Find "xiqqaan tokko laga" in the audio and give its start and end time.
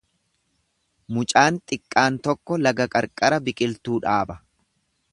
1.71-2.91